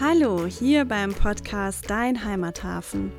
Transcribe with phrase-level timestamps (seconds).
[0.00, 3.12] Hallo, hier beim Podcast Dein Heimathafen.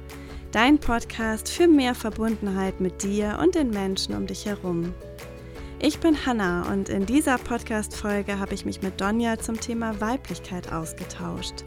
[0.52, 4.94] Dein Podcast für mehr Verbundenheit mit dir und den Menschen um dich herum.
[5.80, 10.74] Ich bin Hanna und in dieser Podcast-Folge habe ich mich mit Donja zum Thema Weiblichkeit
[10.74, 11.64] ausgetauscht.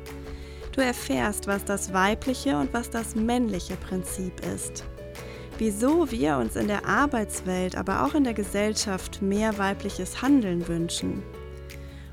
[0.73, 4.85] Du erfährst, was das weibliche und was das männliche Prinzip ist.
[5.57, 11.23] Wieso wir uns in der Arbeitswelt, aber auch in der Gesellschaft mehr weibliches Handeln wünschen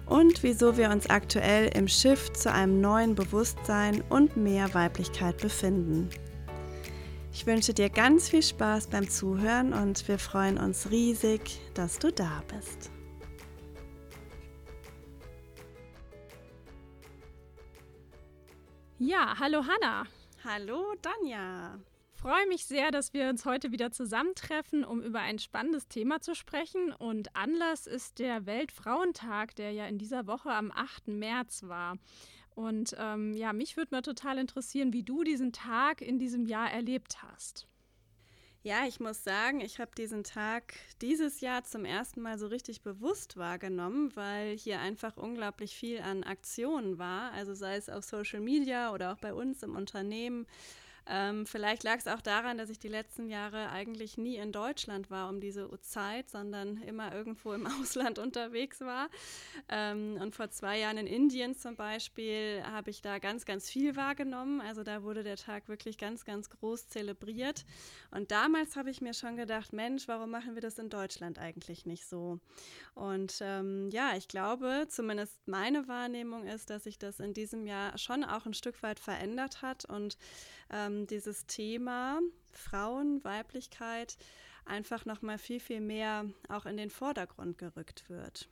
[0.06, 6.10] und wieso wir uns aktuell im Shift zu einem neuen Bewusstsein und mehr Weiblichkeit befinden.
[7.32, 12.12] Ich wünsche dir ganz viel Spaß beim Zuhören und wir freuen uns riesig, dass du
[12.12, 12.92] da bist.
[18.98, 20.06] Ja, hallo Hanna.
[20.46, 21.78] Hallo Danja
[22.26, 26.34] freue mich sehr, dass wir uns heute wieder zusammentreffen, um über ein spannendes Thema zu
[26.34, 26.92] sprechen.
[26.92, 31.10] Und Anlass ist der Weltfrauentag, der ja in dieser Woche am 8.
[31.10, 32.00] März war.
[32.56, 36.72] Und ähm, ja, mich würde mal total interessieren, wie du diesen Tag in diesem Jahr
[36.72, 37.68] erlebt hast.
[38.64, 40.74] Ja, ich muss sagen, ich habe diesen Tag
[41.04, 46.24] dieses Jahr zum ersten Mal so richtig bewusst wahrgenommen, weil hier einfach unglaublich viel an
[46.24, 47.34] Aktionen war.
[47.34, 50.48] Also sei es auf Social Media oder auch bei uns im Unternehmen.
[51.08, 55.12] Ähm, vielleicht lag es auch daran, dass ich die letzten Jahre eigentlich nie in Deutschland
[55.12, 59.10] war um diese Zeit, sondern immer irgendwo im Ausland unterwegs war.
[59.70, 63.96] Ähm, und vor zwei Jahren in Indien zum Beispiel habe ich da ganz, ganz viel
[63.96, 64.62] wahrgenommen.
[64.62, 67.66] Also da wurde der Tag wirklich ganz, ganz groß zelebriert.
[68.12, 71.86] Und damals habe ich mir schon gedacht, Mensch, warum machen wir das in Deutschland eigentlich
[71.86, 72.40] nicht so?
[72.96, 77.98] Und ähm, ja, ich glaube, zumindest meine Wahrnehmung ist, dass sich das in diesem Jahr
[77.98, 80.18] schon auch ein Stück weit verändert hat und
[80.70, 82.20] ähm, dieses Thema
[82.52, 84.18] Frauen, Weiblichkeit
[84.66, 88.50] einfach noch mal viel, viel mehr auch in den Vordergrund gerückt wird.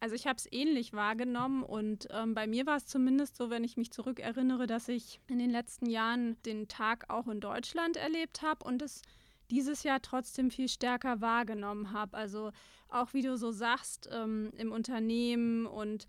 [0.00, 3.64] Also ich habe es ähnlich wahrgenommen und ähm, bei mir war es zumindest so, wenn
[3.64, 8.42] ich mich zurückerinnere, dass ich in den letzten Jahren den Tag auch in Deutschland erlebt
[8.42, 9.02] habe und es
[9.50, 12.16] dieses Jahr trotzdem viel stärker wahrgenommen habe.
[12.16, 12.52] Also
[12.88, 16.06] auch wie du so sagst, ähm, im Unternehmen und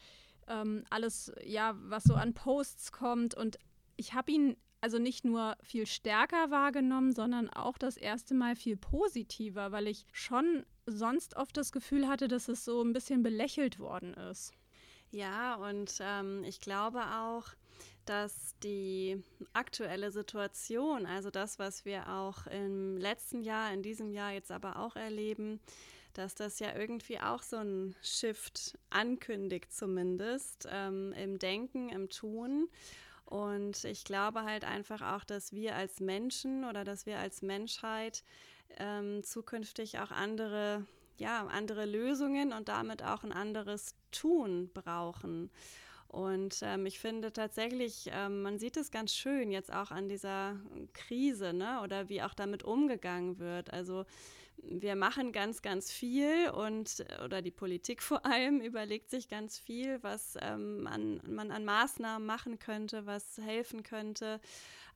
[0.47, 3.35] ähm, alles, ja, was so an Posts kommt.
[3.35, 3.57] Und
[3.95, 8.77] ich habe ihn also nicht nur viel stärker wahrgenommen, sondern auch das erste Mal viel
[8.77, 13.79] positiver, weil ich schon sonst oft das Gefühl hatte, dass es so ein bisschen belächelt
[13.79, 14.53] worden ist.
[15.11, 17.47] Ja, und ähm, ich glaube auch,
[18.05, 19.21] dass die
[19.53, 24.77] aktuelle Situation, also das, was wir auch im letzten Jahr, in diesem Jahr jetzt aber
[24.77, 25.59] auch erleben,
[26.13, 32.67] dass das ja irgendwie auch so ein Shift ankündigt, zumindest ähm, im Denken, im Tun.
[33.29, 38.23] Und ich glaube halt einfach auch, dass wir als Menschen oder dass wir als Menschheit
[38.79, 40.87] ähm, zukünftig auch andere,
[41.19, 45.51] ja, andere Lösungen und damit auch ein anderes Tun brauchen.
[46.07, 50.55] Und ähm, ich finde tatsächlich, ähm, man sieht es ganz schön jetzt auch an dieser
[50.93, 51.81] Krise, ne?
[51.83, 53.71] Oder wie auch damit umgegangen wird.
[53.71, 54.07] Also
[54.63, 60.01] wir machen ganz, ganz viel und oder die Politik vor allem überlegt sich ganz viel,
[60.03, 64.39] was ähm, an, man an Maßnahmen machen könnte, was helfen könnte.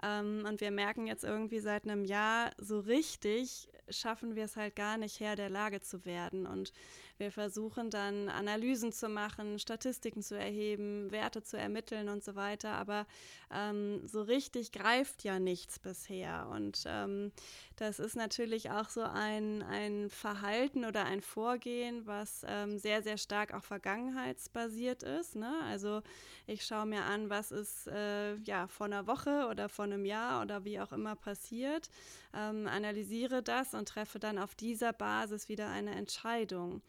[0.04, 4.76] Ähm, und wir merken jetzt irgendwie seit einem Jahr so richtig, schaffen wir es halt
[4.76, 6.46] gar nicht Herr der Lage zu werden.
[6.46, 6.74] Und
[7.18, 12.72] wir versuchen dann Analysen zu machen, Statistiken zu erheben, Werte zu ermitteln und so weiter.
[12.74, 13.06] Aber
[13.52, 16.50] ähm, so richtig greift ja nichts bisher.
[16.52, 17.32] Und ähm,
[17.78, 23.18] das ist natürlich auch so ein, ein Verhalten oder ein Vorgehen, was ähm, sehr, sehr
[23.18, 25.36] stark auch vergangenheitsbasiert ist.
[25.36, 25.52] Ne?
[25.68, 26.02] Also
[26.46, 30.42] ich schaue mir an, was ist äh, ja vor einer Woche oder vor einem Jahr
[30.42, 31.90] oder wie auch immer passiert,
[32.34, 36.82] ähm, analysiere das und treffe dann auf dieser Basis wieder eine Entscheidung.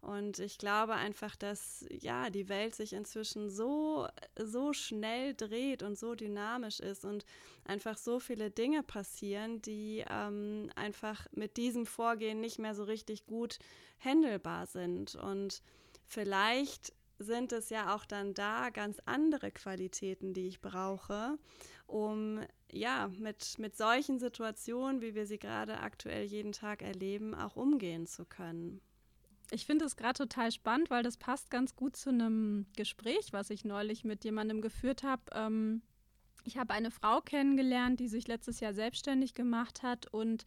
[0.00, 5.98] Und ich glaube einfach, dass ja die Welt sich inzwischen so, so schnell dreht und
[5.98, 7.26] so dynamisch ist und
[7.64, 13.26] einfach so viele Dinge passieren, die ähm, einfach mit diesem Vorgehen nicht mehr so richtig
[13.26, 13.58] gut
[14.02, 15.16] handelbar sind.
[15.16, 15.62] Und
[16.06, 21.38] vielleicht sind es ja auch dann da ganz andere Qualitäten, die ich brauche,
[21.86, 22.40] um
[22.72, 28.06] ja mit, mit solchen Situationen, wie wir sie gerade aktuell jeden Tag erleben, auch umgehen
[28.06, 28.80] zu können.
[29.52, 33.50] Ich finde es gerade total spannend, weil das passt ganz gut zu einem Gespräch, was
[33.50, 35.22] ich neulich mit jemandem geführt habe.
[35.32, 35.82] Ähm,
[36.44, 40.44] ich habe eine Frau kennengelernt, die sich letztes Jahr selbstständig gemacht hat und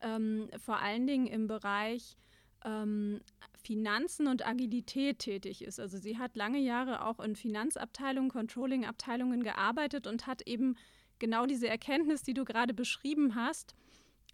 [0.00, 2.16] ähm, vor allen Dingen im Bereich
[2.64, 3.20] ähm,
[3.62, 5.80] Finanzen und Agilität tätig ist.
[5.80, 10.76] Also sie hat lange Jahre auch in Finanzabteilungen, Controlling-Abteilungen gearbeitet und hat eben
[11.18, 13.74] genau diese Erkenntnis, die du gerade beschrieben hast,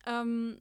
[0.06, 0.60] ähm,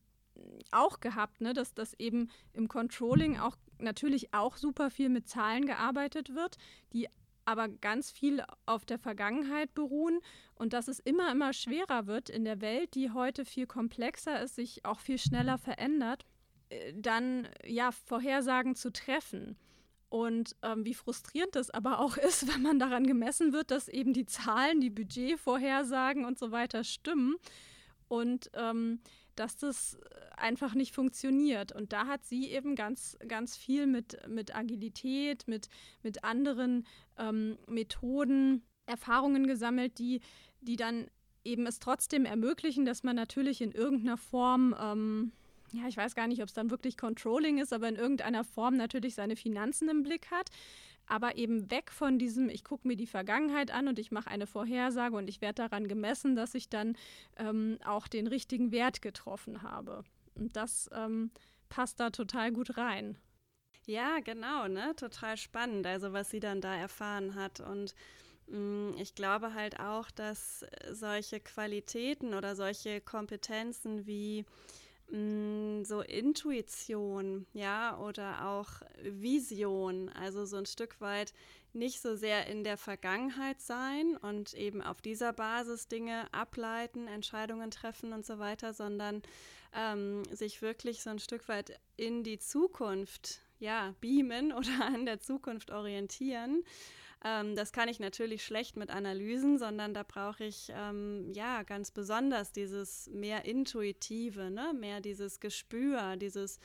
[0.72, 1.54] auch gehabt, ne?
[1.54, 6.58] dass das eben im Controlling auch natürlich auch super viel mit Zahlen gearbeitet wird,
[6.94, 7.08] die
[7.46, 10.20] aber ganz viel auf der Vergangenheit beruhen
[10.56, 14.56] und dass es immer, immer schwerer wird in der Welt, die heute viel komplexer ist,
[14.56, 16.26] sich auch viel schneller verändert,
[16.70, 19.58] äh, dann ja Vorhersagen zu treffen.
[20.10, 24.14] Und ähm, wie frustrierend das aber auch ist, wenn man daran gemessen wird, dass eben
[24.14, 27.36] die Zahlen, die Budgetvorhersagen und so weiter stimmen
[28.14, 29.00] und ähm,
[29.36, 29.98] dass das
[30.38, 31.72] einfach nicht funktioniert.
[31.72, 35.70] Und da hat sie eben ganz, ganz viel mit, mit Agilität, mit,
[36.04, 36.86] mit anderen
[37.18, 40.22] ähm, Methoden, Erfahrungen gesammelt, die,
[40.62, 41.08] die dann
[41.44, 45.32] eben es trotzdem ermöglichen, dass man natürlich in irgendeiner Form ähm,
[45.74, 48.78] ja, ich weiß gar nicht, ob es dann wirklich Controlling ist, aber in irgendeiner Form
[48.78, 50.50] natürlich seine Finanzen im Blick hat.
[51.06, 54.48] Aber eben weg von diesem, ich gucke mir die Vergangenheit an und ich mache eine
[54.48, 56.96] Vorhersage und ich werde daran gemessen, dass ich dann
[57.38, 60.04] ähm, auch den richtigen Wert getroffen habe.
[60.36, 61.32] Und das ähm,
[61.70, 63.18] passt da total gut rein.
[63.86, 64.96] Ja, genau, ne?
[64.96, 67.60] Total spannend, also was sie dann da erfahren hat.
[67.60, 67.96] Und
[68.48, 74.46] mh, mm, ich glaube halt auch, dass solche Qualitäten oder solche Kompetenzen wie
[75.10, 78.70] Mm, so Intuition, ja, oder auch
[79.04, 81.34] Vision, also so ein Stück weit
[81.74, 87.72] nicht so sehr in der Vergangenheit sein und eben auf dieser Basis Dinge ableiten, Entscheidungen
[87.72, 89.24] treffen und so weiter, sondern
[89.76, 95.20] ähm, sich wirklich so ein Stück weit in die Zukunft, ja, beamen oder an der
[95.20, 96.64] Zukunft orientieren
[97.24, 101.92] ähm, das kann ich natürlich schlecht mit Analysen, sondern da brauche ich ähm, ja ganz
[101.92, 104.74] besonders dieses mehr Intuitive, ne?
[104.78, 106.60] mehr dieses Gespür, dieses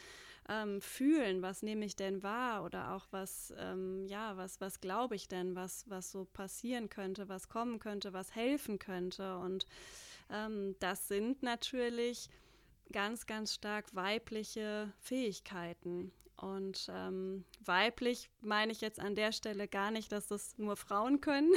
[0.48, 5.14] ähm, Fühlen, was nehme ich denn wahr oder auch was, ähm, ja, was, was glaube
[5.14, 9.38] ich denn, was, was so passieren könnte, was kommen könnte, was helfen könnte.
[9.38, 9.66] Und
[10.30, 12.30] ähm, das sind natürlich
[12.90, 16.10] ganz, ganz stark weibliche Fähigkeiten.
[16.40, 21.20] Und ähm, weiblich meine ich jetzt an der Stelle gar nicht, dass das nur Frauen
[21.20, 21.52] können.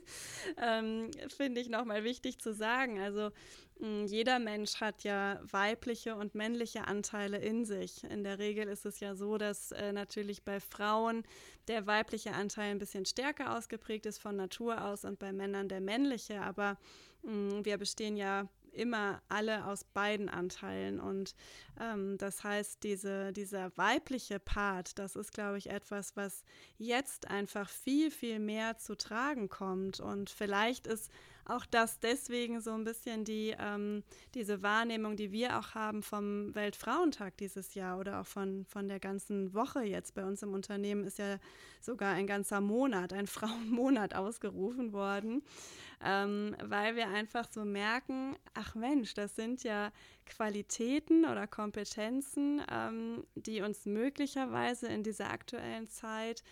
[0.56, 2.98] ähm, Finde ich nochmal wichtig zu sagen.
[2.98, 3.30] Also
[3.78, 8.04] mh, hm, jeder Mensch hat ja weibliche und männliche Anteile in sich.
[8.04, 11.24] In der Regel ist es ja so, dass äh, natürlich bei Frauen
[11.68, 15.82] der weibliche Anteil ein bisschen stärker ausgeprägt ist von Natur aus und bei Männern der
[15.82, 16.40] männliche.
[16.40, 16.78] Aber
[17.22, 21.00] mh, hm, wir bestehen ja immer alle aus beiden Anteilen.
[21.00, 21.34] Und
[21.80, 26.44] ähm, das heißt, diese, dieser weibliche Part, das ist, glaube ich, etwas, was
[26.78, 30.00] jetzt einfach viel, viel mehr zu tragen kommt.
[30.00, 31.10] Und vielleicht ist
[31.44, 34.02] auch das deswegen so ein bisschen die, ähm,
[34.34, 39.00] diese Wahrnehmung, die wir auch haben vom Weltfrauentag dieses Jahr oder auch von, von der
[39.00, 40.14] ganzen Woche jetzt.
[40.14, 41.38] Bei uns im Unternehmen ist ja
[41.80, 45.42] sogar ein ganzer Monat, ein Frauenmonat ausgerufen worden,
[46.04, 49.92] ähm, weil wir einfach so merken, ach Mensch, das sind ja
[50.26, 56.42] Qualitäten oder Kompetenzen, ähm, die uns möglicherweise in dieser aktuellen Zeit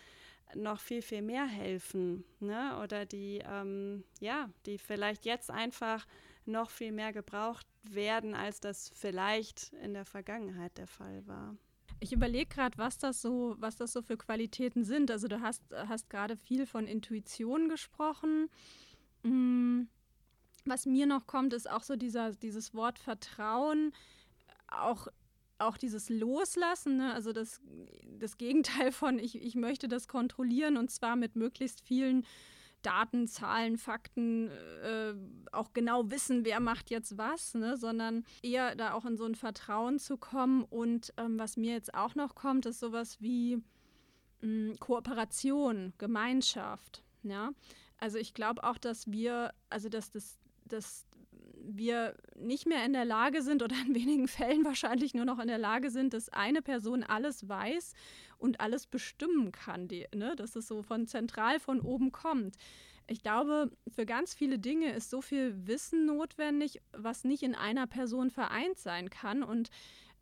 [0.55, 2.25] noch viel, viel mehr helfen.
[2.41, 2.79] Ne?
[2.83, 6.07] Oder die, ähm, ja, die vielleicht jetzt einfach
[6.47, 11.57] noch viel mehr gebraucht werden, als das vielleicht in der Vergangenheit der Fall war.
[12.01, 15.11] Ich überlege gerade, was das so, was das so für Qualitäten sind.
[15.11, 18.49] Also du hast, hast gerade viel von Intuition gesprochen.
[19.23, 19.83] Mm,
[20.65, 23.93] was mir noch kommt, ist auch so dieser, dieses Wort Vertrauen,
[24.69, 25.09] auch
[25.61, 27.15] auch dieses Loslassen, ne?
[27.15, 27.61] also das,
[28.19, 32.25] das Gegenteil von ich, ich möchte das kontrollieren und zwar mit möglichst vielen
[32.83, 34.49] Daten, Zahlen, Fakten,
[34.83, 35.15] äh,
[35.53, 37.77] auch genau wissen, wer macht jetzt was, ne?
[37.77, 40.65] sondern eher da auch in so ein Vertrauen zu kommen.
[40.65, 43.63] Und ähm, was mir jetzt auch noch kommt, ist sowas wie mh,
[44.41, 47.05] hm, Kooperation, Gemeinschaft.
[47.23, 47.51] Ja?
[47.99, 51.07] Also ich glaube auch, dass wir, also dass das, das
[51.77, 55.49] wir nicht mehr in der Lage sind oder in wenigen Fällen wahrscheinlich nur noch in
[55.49, 57.95] der Lage sind, dass eine Person alles weiß
[58.39, 60.35] und alles bestimmen kann, die, ne?
[60.37, 62.57] dass es so von zentral von oben kommt.
[63.07, 67.87] Ich glaube, für ganz viele Dinge ist so viel Wissen notwendig, was nicht in einer
[67.89, 69.69] Person vereint sein kann und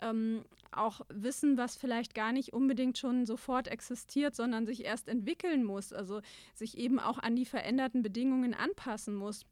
[0.00, 5.64] ähm, auch Wissen, was vielleicht gar nicht unbedingt schon sofort existiert, sondern sich erst entwickeln
[5.64, 6.21] muss, also
[6.55, 9.45] sich eben auch an die veränderten Bedingungen anpassen muss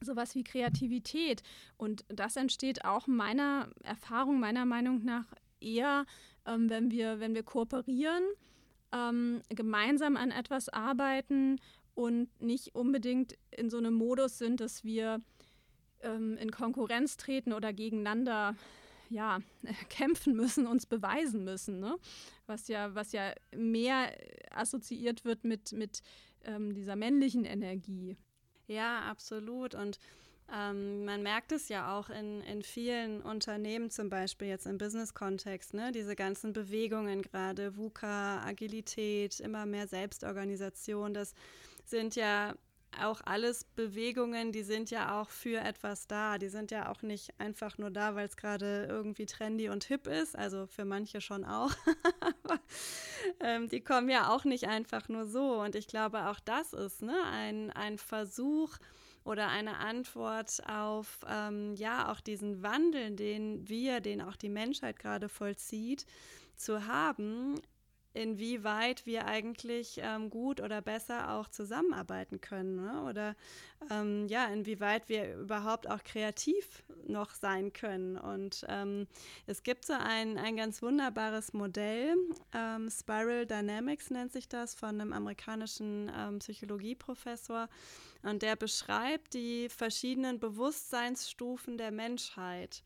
[0.00, 1.42] sowas wie Kreativität.
[1.76, 5.26] Und das entsteht auch meiner Erfahrung, meiner Meinung nach
[5.60, 6.06] eher,
[6.46, 8.22] ähm, wenn, wir, wenn wir kooperieren,
[8.92, 11.60] ähm, gemeinsam an etwas arbeiten
[11.94, 15.20] und nicht unbedingt in so einem Modus sind, dass wir
[16.02, 18.56] ähm, in Konkurrenz treten oder gegeneinander
[19.10, 19.40] ja,
[19.88, 21.96] kämpfen müssen, uns beweisen müssen, ne?
[22.46, 24.12] was, ja, was ja mehr
[24.50, 26.02] assoziiert wird mit, mit
[26.44, 28.16] ähm, dieser männlichen Energie.
[28.66, 29.74] Ja, absolut.
[29.74, 29.98] Und
[30.52, 35.72] Ähm, man merkt es ja auch in, in vielen Unternehmen, zum Beispiel jetzt im Business-Kontext,
[35.72, 35.90] ne?
[35.90, 41.34] diese ganzen Bewegungen gerade, VUCA, Agilität, immer mehr Selbstorganisation, das
[41.86, 42.54] sind ja
[43.02, 46.38] auch alles Bewegungen, die sind ja auch für etwas da.
[46.38, 50.06] Die sind ja auch nicht einfach nur da, weil es gerade irgendwie trendy und hip
[50.06, 50.36] ist.
[50.36, 51.70] Also für manche schon auch.
[53.40, 55.60] Ähm, die kommen ja auch nicht einfach nur so.
[55.60, 58.76] Und ich glaube, auch das ist ne, ein, ein Versuch,
[59.24, 64.98] oder eine Antwort auf ähm, ja auch diesen Wandel, den wir, den auch die Menschheit
[64.98, 66.06] gerade vollzieht,
[66.56, 67.60] zu haben,
[68.14, 73.02] inwieweit wir eigentlich ähm, gut oder besser auch zusammenarbeiten können ne?
[73.02, 73.34] oder
[73.90, 78.16] ähm, ja, inwieweit wir überhaupt auch kreativ noch sein können.
[78.16, 79.06] Und ähm,
[79.46, 82.14] es gibt so ein, ein ganz wunderbares Modell,
[82.54, 87.68] ähm, Spiral Dynamics nennt sich das, von einem amerikanischen ähm, Psychologieprofessor.
[88.22, 92.82] Und der beschreibt die verschiedenen Bewusstseinsstufen der Menschheit.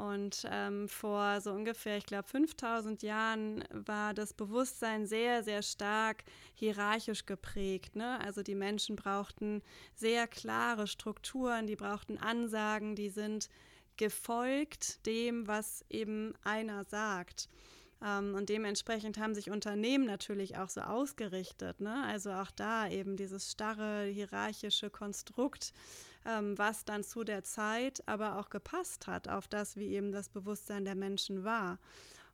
[0.00, 6.24] Und ähm, vor so ungefähr, ich glaube, 5000 Jahren war das Bewusstsein sehr, sehr stark
[6.54, 7.96] hierarchisch geprägt.
[7.96, 8.18] Ne?
[8.20, 9.60] Also die Menschen brauchten
[9.94, 13.50] sehr klare Strukturen, die brauchten Ansagen, die sind
[13.98, 17.50] gefolgt dem, was eben einer sagt.
[18.02, 21.82] Ähm, und dementsprechend haben sich Unternehmen natürlich auch so ausgerichtet.
[21.82, 22.04] Ne?
[22.06, 25.74] Also auch da eben dieses starre hierarchische Konstrukt,
[26.26, 30.28] ähm, was dann zu der Zeit aber auch gepasst hat auf das, wie eben das
[30.28, 31.78] Bewusstsein der Menschen war.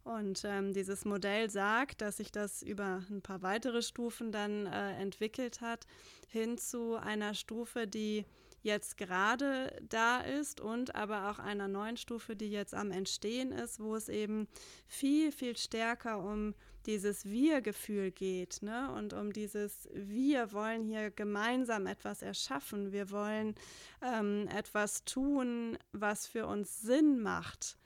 [0.06, 4.92] Und ähm, dieses Modell sagt, dass sich das über ein paar weitere Stufen dann äh,
[5.00, 5.84] entwickelt hat,
[6.28, 8.24] hin zu einer Stufe, die
[8.62, 13.80] jetzt gerade da ist und aber auch einer neuen Stufe, die jetzt am Entstehen ist,
[13.80, 14.46] wo es eben
[14.86, 16.54] viel, viel stärker um
[16.86, 18.92] dieses Wir-Gefühl geht ne?
[18.92, 23.54] und um dieses Wir wollen hier gemeinsam etwas erschaffen, wir wollen
[24.02, 27.76] ähm, etwas tun, was für uns Sinn macht.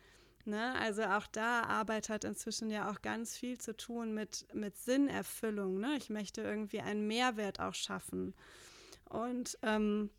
[0.44, 0.74] Ne?
[0.78, 5.78] Also auch da Arbeit hat inzwischen ja auch ganz viel zu tun mit, mit Sinnerfüllung.
[5.80, 5.96] Ne?
[5.96, 8.34] Ich möchte irgendwie einen Mehrwert auch schaffen.
[9.08, 10.10] Und ähm,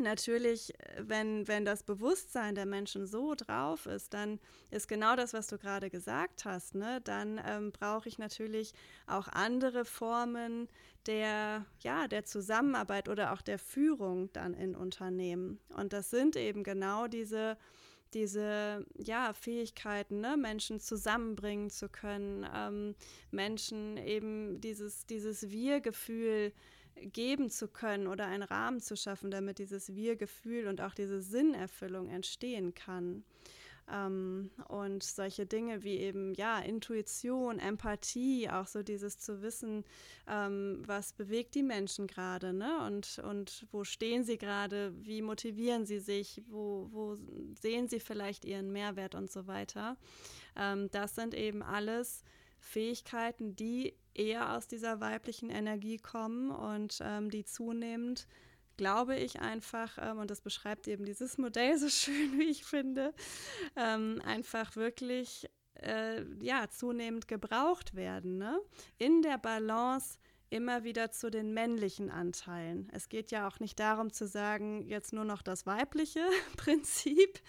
[0.00, 4.40] natürlich, wenn, wenn das Bewusstsein der Menschen so drauf ist, dann
[4.70, 6.74] ist genau das, was du gerade gesagt hast.
[6.74, 7.00] Ne?
[7.04, 8.72] Dann ähm, brauche ich natürlich
[9.06, 10.68] auch andere Formen
[11.06, 15.60] der, ja, der Zusammenarbeit oder auch der Führung dann in Unternehmen.
[15.76, 17.56] Und das sind eben genau diese
[18.14, 22.94] diese ja, Fähigkeiten, ne, Menschen zusammenbringen zu können, ähm,
[23.30, 26.52] Menschen eben dieses, dieses Wir-Gefühl
[27.00, 32.08] geben zu können oder einen Rahmen zu schaffen, damit dieses Wir-Gefühl und auch diese Sinnerfüllung
[32.08, 33.24] entstehen kann.
[33.92, 39.84] Ähm, und solche Dinge wie eben, ja, Intuition, Empathie, auch so dieses zu wissen,
[40.28, 42.84] ähm, was bewegt die Menschen gerade, ne?
[42.86, 47.16] Und, und wo stehen sie gerade, wie motivieren sie sich, wo, wo
[47.60, 49.96] sehen sie vielleicht ihren Mehrwert und so weiter.
[50.56, 52.22] Ähm, das sind eben alles
[52.60, 58.26] Fähigkeiten, die eher aus dieser weiblichen Energie kommen und ähm, die zunehmend,
[58.76, 63.14] glaube ich einfach, ähm, und das beschreibt eben dieses Modell so schön, wie ich finde,
[63.76, 68.38] ähm, einfach wirklich äh, ja, zunehmend gebraucht werden.
[68.38, 68.60] Ne?
[68.98, 70.18] In der Balance
[70.50, 72.88] immer wieder zu den männlichen Anteilen.
[72.92, 76.24] Es geht ja auch nicht darum zu sagen, jetzt nur noch das weibliche
[76.56, 77.40] Prinzip,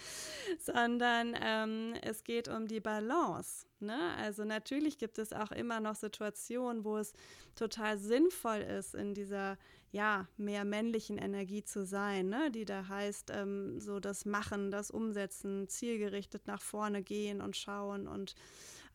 [0.60, 3.66] sondern ähm, es geht um die Balance.
[3.82, 4.16] Ne?
[4.18, 7.14] Also natürlich gibt es auch immer noch Situationen, wo es
[7.56, 9.58] total sinnvoll ist, in dieser
[9.92, 12.50] ja mehr männlichen Energie zu sein, ne?
[12.52, 18.08] die da heißt, ähm, so das Machen, das Umsetzen, zielgerichtet nach vorne gehen und schauen
[18.08, 18.36] und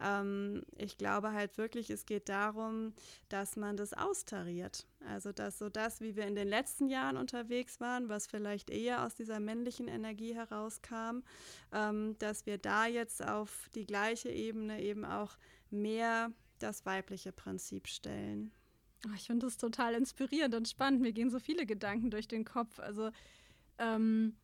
[0.00, 2.92] ähm, ich glaube halt wirklich, es geht darum,
[3.28, 4.86] dass man das austariert.
[5.06, 9.04] Also dass so das, wie wir in den letzten Jahren unterwegs waren, was vielleicht eher
[9.04, 11.22] aus dieser männlichen Energie herauskam,
[11.72, 15.36] ähm, dass wir da jetzt auf die gleiche Ebene eben auch
[15.70, 18.52] mehr das weibliche Prinzip stellen.
[19.14, 21.02] Ich finde das total inspirierend und spannend.
[21.02, 22.78] Mir gehen so viele Gedanken durch den Kopf.
[22.80, 23.10] Also
[23.78, 24.36] ähm,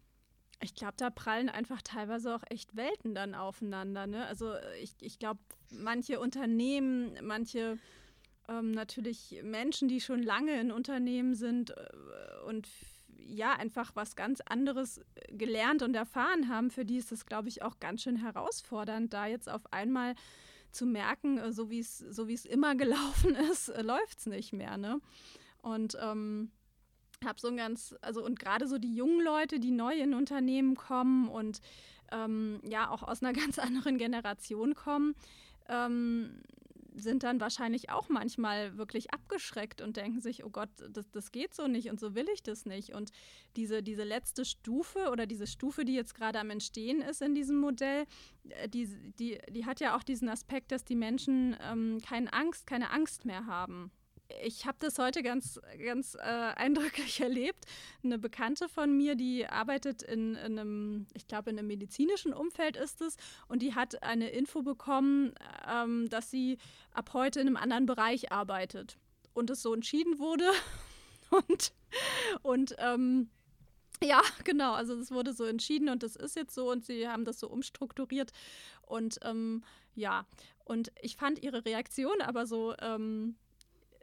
[0.63, 4.07] ich glaube, da prallen einfach teilweise auch echt Welten dann aufeinander.
[4.07, 4.27] Ne?
[4.27, 5.41] Also ich, ich glaube,
[5.71, 7.79] manche Unternehmen, manche
[8.49, 12.69] ähm, natürlich Menschen, die schon lange in Unternehmen sind äh, und
[13.25, 15.01] ja, einfach was ganz anderes
[15.31, 19.27] gelernt und erfahren haben, für die ist das, glaube ich, auch ganz schön herausfordernd, da
[19.27, 20.15] jetzt auf einmal
[20.71, 24.77] zu merken, äh, so wie es so immer gelaufen ist, äh, läuft es nicht mehr.
[24.77, 25.01] Ne?
[25.63, 26.51] Und ähm,
[27.25, 30.77] habe so ein ganz, also und gerade so die jungen Leute, die neu in Unternehmen
[30.77, 31.61] kommen und
[32.11, 35.15] ähm, ja auch aus einer ganz anderen Generation kommen,
[35.69, 36.43] ähm,
[36.95, 41.55] sind dann wahrscheinlich auch manchmal wirklich abgeschreckt und denken sich, oh Gott, das, das geht
[41.55, 42.95] so nicht und so will ich das nicht.
[42.95, 43.13] Und
[43.57, 47.59] diese, diese letzte Stufe oder diese Stufe, die jetzt gerade am Entstehen ist in diesem
[47.59, 48.05] Modell,
[48.49, 48.89] äh, die,
[49.19, 53.25] die, die hat ja auch diesen Aspekt, dass die Menschen ähm, keine Angst, keine Angst
[53.25, 53.91] mehr haben
[54.43, 57.65] ich habe das heute ganz, ganz äh, eindrücklich erlebt.
[58.03, 62.77] Eine Bekannte von mir, die arbeitet in, in einem, ich glaube, in einem medizinischen Umfeld
[62.77, 63.17] ist es,
[63.49, 65.35] und die hat eine Info bekommen,
[65.71, 66.59] ähm, dass sie
[66.93, 68.99] ab heute in einem anderen Bereich arbeitet.
[69.35, 70.51] Und es so entschieden wurde.
[71.31, 71.73] und
[72.43, 73.31] und ähm,
[74.03, 77.25] ja, genau, also es wurde so entschieden und das ist jetzt so und sie haben
[77.25, 78.33] das so umstrukturiert.
[78.83, 79.63] Und ähm,
[79.95, 80.27] ja,
[80.65, 83.37] und ich fand ihre Reaktion aber so ähm,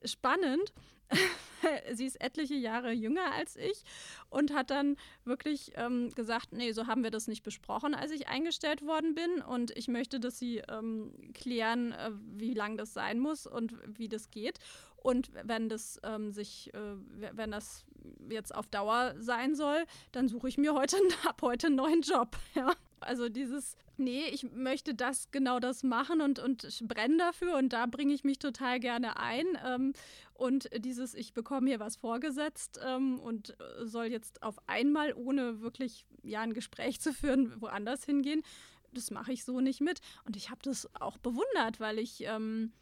[0.05, 0.73] spannend.
[1.93, 3.83] sie ist etliche Jahre jünger als ich
[4.29, 8.27] und hat dann wirklich ähm, gesagt, nee, so haben wir das nicht besprochen, als ich
[8.27, 9.41] eingestellt worden bin.
[9.41, 14.07] Und ich möchte, dass sie ähm, klären, äh, wie lang das sein muss und wie
[14.07, 14.59] das geht.
[15.01, 16.95] Und wenn das ähm, sich, äh,
[17.33, 17.85] wenn das
[18.29, 22.37] jetzt auf Dauer sein soll, dann suche ich mir heute ab heute einen neuen Job.
[22.55, 22.73] Ja.
[23.01, 27.85] Also dieses, nee, ich möchte das, genau das machen und, und brenne dafür und da
[27.85, 29.45] bringe ich mich total gerne ein.
[29.65, 29.93] Ähm,
[30.33, 36.05] und dieses, ich bekomme hier was vorgesetzt ähm, und soll jetzt auf einmal, ohne wirklich
[36.23, 38.43] ja ein Gespräch zu führen, woanders hingehen,
[38.91, 39.99] das mache ich so nicht mit.
[40.25, 42.73] Und ich habe das auch bewundert, weil ich ähm,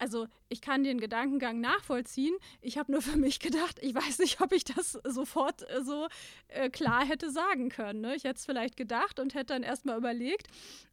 [0.00, 2.34] also ich kann den Gedankengang nachvollziehen.
[2.62, 6.08] Ich habe nur für mich gedacht, ich weiß nicht, ob ich das sofort äh, so
[6.48, 8.00] äh, klar hätte sagen können.
[8.00, 8.16] Ne?
[8.16, 10.48] Ich hätte es vielleicht gedacht und hätte dann erstmal überlegt,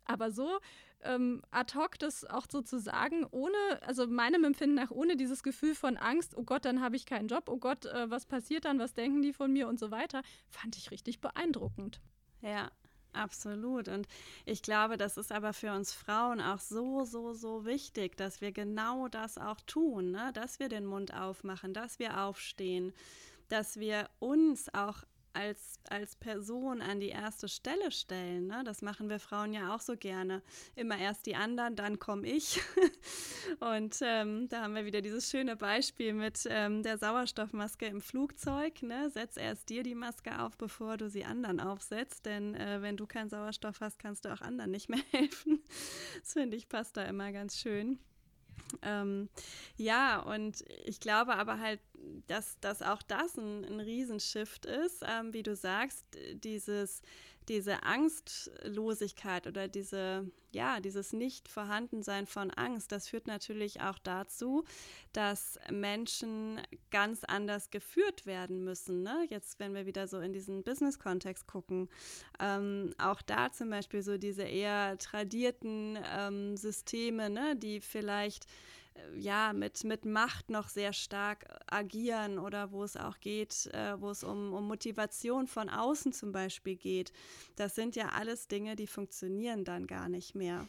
[0.06, 0.60] aber so
[1.04, 5.42] ähm, ad hoc das auch so zu sagen, ohne, also meinem Empfinden nach, ohne dieses
[5.42, 8.66] Gefühl von Angst, oh Gott, dann habe ich keinen Job, oh Gott, äh, was passiert
[8.66, 12.02] dann, was denken die von mir und so weiter, fand ich richtig beeindruckend.
[12.42, 12.72] Ja,
[13.18, 13.88] Absolut.
[13.88, 14.08] Und
[14.46, 18.52] ich glaube, das ist aber für uns Frauen auch so, so, so wichtig, dass wir
[18.52, 20.32] genau das auch tun, ne?
[20.34, 22.94] dass wir den Mund aufmachen, dass wir aufstehen,
[23.50, 25.04] dass wir uns auch
[25.38, 28.48] als, als Person an die erste Stelle stellen.
[28.48, 28.64] Ne?
[28.66, 30.42] Das machen wir Frauen ja auch so gerne.
[30.76, 32.60] Immer erst die anderen, dann komme ich.
[33.60, 38.82] Und ähm, da haben wir wieder dieses schöne Beispiel mit ähm, der Sauerstoffmaske im Flugzeug.
[38.82, 39.10] Ne?
[39.12, 42.26] Setz erst dir die Maske auf, bevor du sie anderen aufsetzt.
[42.26, 45.64] Denn äh, wenn du keinen Sauerstoff hast, kannst du auch anderen nicht mehr helfen.
[46.20, 48.00] Das finde ich passt da immer ganz schön.
[48.82, 49.30] Ähm,
[49.78, 51.80] ja, und ich glaube aber halt,
[52.28, 57.02] dass, dass auch das ein, ein Riesenshift ist, ähm, wie du sagst, dieses,
[57.50, 64.64] diese Angstlosigkeit oder diese, ja, dieses Nicht-Vorhandensein von Angst, das führt natürlich auch dazu,
[65.14, 69.04] dass Menschen ganz anders geführt werden müssen.
[69.04, 69.26] Ne?
[69.30, 71.90] Jetzt, wenn wir wieder so in diesen Business-Kontext gucken,
[72.40, 78.48] ähm, auch da zum Beispiel so diese eher tradierten ähm, Systeme, ne, die vielleicht
[79.16, 84.10] ja, mit, mit Macht noch sehr stark agieren oder wo es auch geht, äh, wo
[84.10, 87.12] es um, um Motivation von außen zum Beispiel geht.
[87.56, 90.68] Das sind ja alles Dinge, die funktionieren dann gar nicht mehr.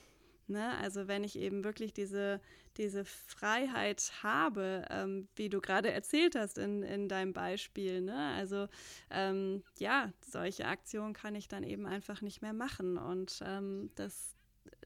[0.48, 0.76] Ne?
[0.78, 2.40] Also wenn ich eben wirklich diese,
[2.78, 8.32] diese Freiheit habe, ähm, wie du gerade erzählt hast in, in deinem Beispiel, ne?
[8.34, 8.66] also
[9.10, 14.37] ähm, ja, solche Aktionen kann ich dann eben einfach nicht mehr machen und ähm, das,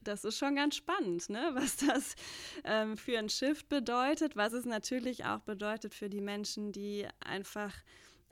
[0.03, 1.51] das ist schon ganz spannend, ne?
[1.53, 2.15] was das
[2.63, 7.73] ähm, für ein Shift bedeutet, was es natürlich auch bedeutet für die Menschen, die einfach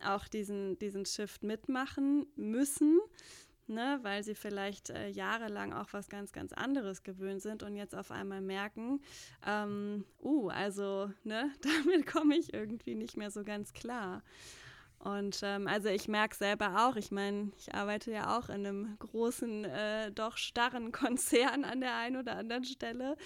[0.03, 2.99] auch diesen, diesen Shift mitmachen müssen.
[3.67, 7.95] Ne, weil sie vielleicht äh, jahrelang auch was ganz, ganz anderes gewöhnt sind und jetzt
[7.95, 8.99] auf einmal merken,
[9.47, 11.51] ähm, uh, also ne,
[11.85, 14.23] damit komme ich irgendwie nicht mehr so ganz klar.
[15.03, 18.97] Und ähm, also ich merke selber auch, ich meine, ich arbeite ja auch in einem
[18.99, 23.17] großen, äh, doch starren Konzern an der einen oder anderen Stelle.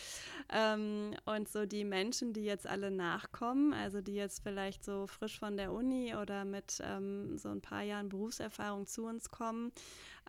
[0.54, 5.38] Ähm, und so die Menschen, die jetzt alle nachkommen, also die jetzt vielleicht so frisch
[5.38, 9.74] von der Uni oder mit ähm, so ein paar Jahren Berufserfahrung zu uns kommen,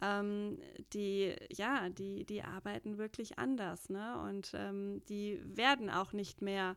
[0.02, 0.59] ähm,
[0.94, 3.88] die, ja, die, die arbeiten wirklich anders.
[3.88, 4.20] Ne?
[4.20, 6.76] Und ähm, die werden auch nicht mehr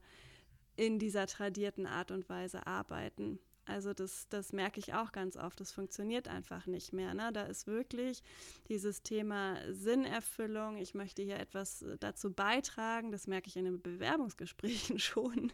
[0.75, 3.39] in dieser tradierten Art und Weise arbeiten.
[3.69, 5.59] Also das, das merke ich auch ganz oft.
[5.59, 7.13] Das funktioniert einfach nicht mehr.
[7.13, 7.31] Ne?
[7.31, 8.23] Da ist wirklich
[8.67, 10.77] dieses Thema Sinnerfüllung.
[10.77, 13.11] Ich möchte hier etwas äh, dazu beitragen.
[13.11, 15.53] Das merke ich in den Bewerbungsgesprächen schon,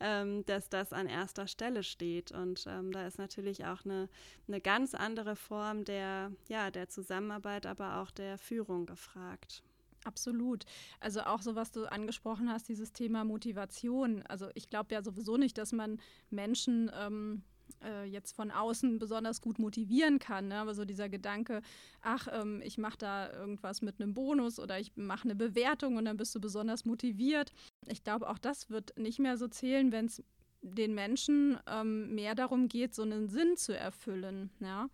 [0.00, 2.32] ähm, dass das an erster Stelle steht.
[2.32, 4.08] Und ähm, da ist natürlich auch eine,
[4.48, 9.62] eine ganz andere Form der, ja, der Zusammenarbeit, aber auch der Führung gefragt.
[10.04, 10.64] Absolut.
[11.00, 14.22] Also auch so, was du angesprochen hast, dieses Thema Motivation.
[14.22, 15.98] Also ich glaube ja sowieso nicht, dass man
[16.30, 17.42] Menschen ähm,
[17.82, 20.48] äh, jetzt von außen besonders gut motivieren kann.
[20.48, 20.56] Ne?
[20.56, 21.62] Aber so dieser Gedanke,
[22.02, 26.04] ach, ähm, ich mache da irgendwas mit einem Bonus oder ich mache eine Bewertung und
[26.04, 27.52] dann bist du besonders motiviert.
[27.86, 30.22] Ich glaube, auch das wird nicht mehr so zählen, wenn es
[30.60, 34.50] den Menschen ähm, mehr darum geht, so einen Sinn zu erfüllen.
[34.60, 34.88] Ja?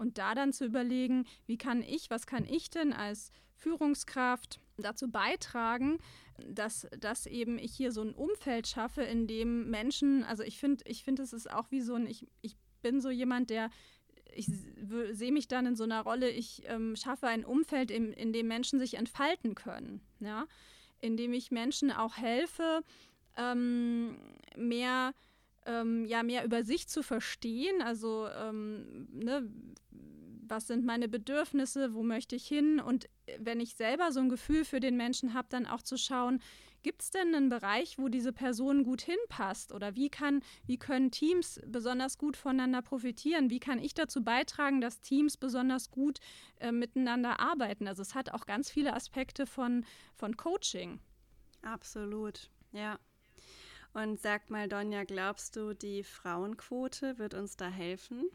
[0.00, 5.10] Und da dann zu überlegen, wie kann ich, was kann ich denn als Führungskraft dazu
[5.10, 5.98] beitragen,
[6.48, 10.82] dass, dass eben ich hier so ein Umfeld schaffe, in dem Menschen, also ich finde,
[10.86, 13.68] ich finde, es ist auch wie so ein, ich, ich bin so jemand, der
[14.32, 14.46] ich
[15.10, 18.48] sehe mich dann in so einer Rolle, ich ähm, schaffe ein Umfeld, in, in dem
[18.48, 20.46] Menschen sich entfalten können, ja?
[21.00, 22.82] in dem ich Menschen auch helfe,
[23.36, 24.16] ähm,
[24.56, 25.12] mehr,
[25.66, 27.82] ähm, ja, mehr über sich zu verstehen.
[27.82, 29.48] Also, ähm, ne,
[30.50, 32.80] was sind meine Bedürfnisse, wo möchte ich hin?
[32.80, 36.40] Und wenn ich selber so ein Gefühl für den Menschen habe, dann auch zu schauen,
[36.82, 39.72] gibt es denn einen Bereich, wo diese Person gut hinpasst?
[39.72, 43.50] Oder wie, kann, wie können Teams besonders gut voneinander profitieren?
[43.50, 46.18] Wie kann ich dazu beitragen, dass Teams besonders gut
[46.58, 47.86] äh, miteinander arbeiten?
[47.86, 49.84] Also es hat auch ganz viele Aspekte von,
[50.16, 51.00] von Coaching.
[51.62, 52.98] Absolut, ja.
[53.92, 58.30] Und sag mal, Donja, glaubst du, die Frauenquote wird uns da helfen?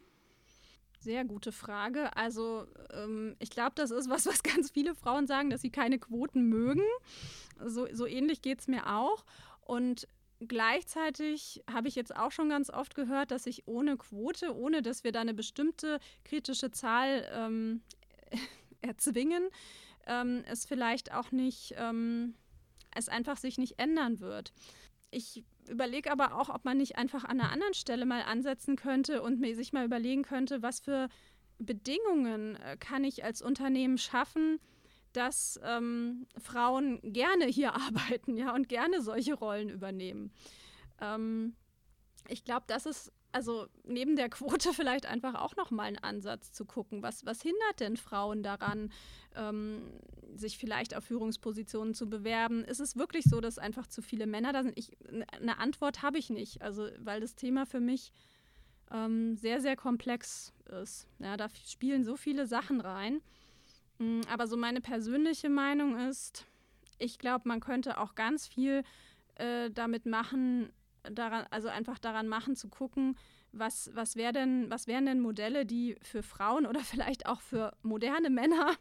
[1.00, 2.16] Sehr gute Frage.
[2.16, 5.98] Also ähm, ich glaube, das ist was, was ganz viele Frauen sagen, dass sie keine
[5.98, 6.82] Quoten mögen.
[7.64, 9.24] So, so ähnlich geht es mir auch.
[9.60, 10.08] Und
[10.40, 15.04] gleichzeitig habe ich jetzt auch schon ganz oft gehört, dass ich ohne Quote, ohne dass
[15.04, 17.82] wir da eine bestimmte kritische Zahl ähm,
[18.82, 19.48] erzwingen,
[20.06, 22.34] ähm, es vielleicht auch nicht, ähm,
[22.94, 24.52] es einfach sich nicht ändern wird.
[25.10, 29.22] Ich überlege aber auch, ob man nicht einfach an einer anderen Stelle mal ansetzen könnte
[29.22, 31.08] und mir sich mal überlegen könnte, was für
[31.58, 34.58] Bedingungen äh, kann ich als Unternehmen schaffen,
[35.12, 40.32] dass ähm, Frauen gerne hier arbeiten, ja, und gerne solche Rollen übernehmen.
[41.00, 41.54] Ähm,
[42.30, 46.64] ich glaube, das ist also neben der Quote vielleicht einfach auch nochmal ein Ansatz zu
[46.64, 48.90] gucken, was, was hindert denn Frauen daran,
[49.34, 49.92] ähm,
[50.34, 52.64] sich vielleicht auf Führungspositionen zu bewerben?
[52.64, 54.78] Ist es wirklich so, dass einfach zu viele Männer da sind?
[54.78, 54.96] Ich,
[55.32, 58.10] eine Antwort habe ich nicht, also weil das Thema für mich
[58.90, 61.06] ähm, sehr, sehr komplex ist.
[61.18, 63.20] Ja, da spielen so viele Sachen rein.
[63.98, 66.46] Mm, aber so meine persönliche Meinung ist,
[66.98, 68.82] ich glaube, man könnte auch ganz viel
[69.34, 70.72] äh, damit machen,
[71.12, 73.16] daran, also einfach daran machen, zu gucken,
[73.52, 77.72] was, was, wär denn, was wären denn Modelle, die für Frauen oder vielleicht auch für
[77.82, 78.74] moderne Männer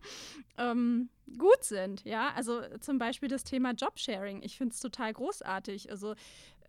[0.58, 2.04] ähm, gut sind.
[2.04, 4.42] Ja, also zum Beispiel das Thema Jobsharing.
[4.44, 5.90] Ich finde es total großartig.
[5.90, 6.16] Also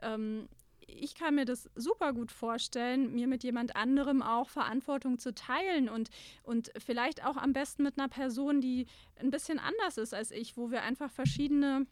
[0.02, 0.48] ähm,
[0.88, 5.88] ich kann mir das super gut vorstellen, mir mit jemand anderem auch Verantwortung zu teilen
[5.88, 6.10] und,
[6.42, 10.56] und vielleicht auch am besten mit einer Person, die ein bisschen anders ist als ich,
[10.56, 11.86] wo wir einfach verschiedene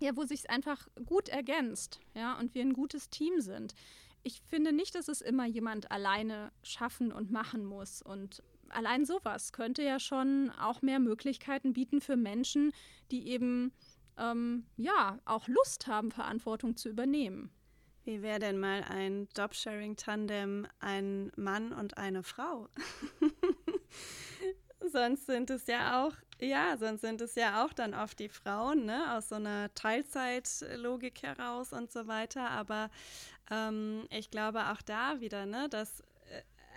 [0.00, 3.74] ja, wo sich einfach gut ergänzt, ja, und wir ein gutes Team sind.
[4.22, 8.02] Ich finde nicht, dass es immer jemand alleine schaffen und machen muss.
[8.02, 12.72] Und allein sowas könnte ja schon auch mehr Möglichkeiten bieten für Menschen,
[13.10, 13.72] die eben
[14.18, 17.50] ähm, ja auch Lust haben, Verantwortung zu übernehmen.
[18.04, 22.68] Wie wäre denn mal ein Jobsharing-Tandem ein Mann und eine Frau?
[24.92, 28.84] sonst sind es ja auch, ja, sonst sind es ja auch dann oft die Frauen,
[28.84, 32.50] ne, aus so einer Teilzeitlogik heraus und so weiter.
[32.50, 32.90] Aber
[33.50, 36.02] ähm, ich glaube auch da wieder, ne, dass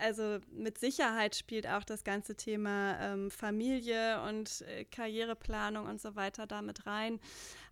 [0.03, 6.15] also mit Sicherheit spielt auch das ganze Thema ähm, Familie und äh, Karriereplanung und so
[6.15, 7.19] weiter damit rein.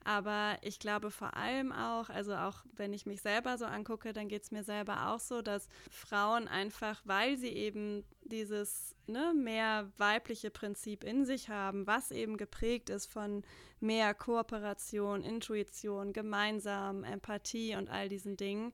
[0.04, 4.30] Aber ich glaube vor allem auch, also auch wenn ich mich selber so angucke, dann
[4.30, 9.92] geht es mir selber auch so, dass Frauen einfach, weil sie eben dieses ne, mehr
[9.98, 13.44] weibliche Prinzip in sich haben, was eben geprägt ist von
[13.80, 18.74] mehr Kooperation, Intuition, gemeinsam, Empathie und all diesen Dingen,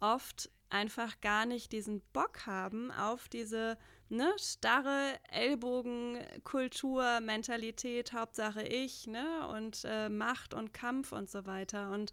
[0.00, 3.76] oft einfach gar nicht diesen Bock haben auf diese
[4.08, 11.90] ne, starre Ellbogenkultur, Mentalität, Hauptsache ich, ne, und äh, Macht und Kampf und so weiter.
[11.90, 12.12] Und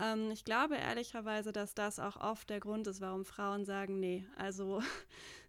[0.00, 4.26] ähm, ich glaube ehrlicherweise, dass das auch oft der Grund ist, warum Frauen sagen, nee,
[4.36, 4.82] also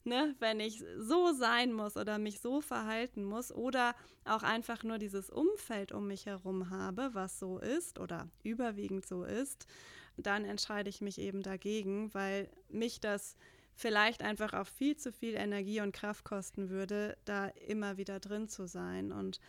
[0.05, 4.97] ne, wenn ich so sein muss oder mich so verhalten muss oder auch einfach nur
[4.97, 9.67] dieses Umfeld um mich herum habe, was so ist oder überwiegend so ist,
[10.17, 13.35] dann entscheide ich mich eben dagegen, weil mich das
[13.75, 18.47] vielleicht einfach auch viel zu viel Energie und Kraft kosten würde, da immer wieder drin
[18.47, 19.11] zu sein.
[19.11, 19.39] Und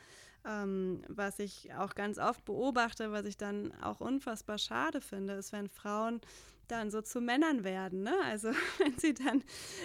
[0.46, 5.52] ähm, was ich auch ganz oft beobachte, was ich dann auch unfassbar schade finde, ist,
[5.52, 6.20] wenn Frauen
[6.74, 8.02] dann so zu Männern werden.
[8.02, 8.14] Ne?
[8.24, 9.42] Also wenn sie dann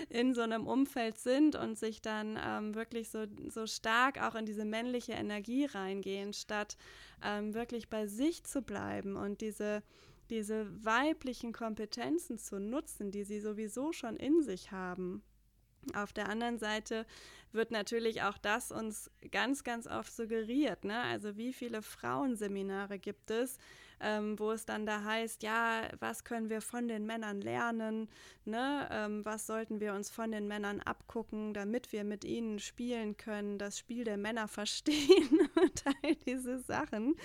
[0.09, 4.45] in so einem Umfeld sind und sich dann ähm, wirklich so, so stark auch in
[4.45, 6.77] diese männliche Energie reingehen, statt
[7.23, 9.83] ähm, wirklich bei sich zu bleiben und diese
[10.29, 15.23] diese weiblichen Kompetenzen zu nutzen, die sie sowieso schon in sich haben.
[15.93, 17.05] Auf der anderen Seite
[17.51, 20.83] wird natürlich auch das uns ganz, ganz oft suggeriert.
[20.83, 20.99] Ne?
[21.01, 23.57] Also wie viele Frauenseminare gibt es,
[24.01, 28.09] ähm, wo es dann da heißt, ja, was können wir von den Männern lernen,
[28.45, 28.87] ne?
[28.91, 33.57] Ähm, was sollten wir uns von den Männern abgucken, damit wir mit ihnen spielen können,
[33.57, 37.15] das Spiel der Männer verstehen und all diese Sachen.